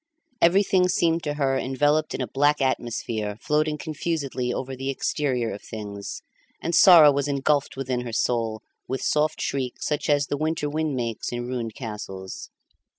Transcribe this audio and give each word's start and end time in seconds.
Everything 0.41 0.89
seemed 0.89 1.21
to 1.21 1.35
her 1.35 1.55
enveloped 1.59 2.15
in 2.15 2.21
a 2.21 2.27
black 2.27 2.59
atmosphere 2.59 3.37
floating 3.39 3.77
confusedly 3.77 4.51
over 4.51 4.75
the 4.75 4.89
exterior 4.89 5.53
of 5.53 5.61
things, 5.61 6.23
and 6.59 6.73
sorrow 6.73 7.11
was 7.11 7.27
engulfed 7.27 7.75
within 7.77 8.01
her 8.01 8.11
soul 8.11 8.63
with 8.87 9.03
soft 9.03 9.39
shrieks 9.39 9.85
such 9.85 10.09
as 10.09 10.25
the 10.25 10.37
winter 10.37 10.67
wind 10.67 10.95
makes 10.95 11.31
in 11.31 11.45
ruined 11.45 11.75
castles. 11.75 12.49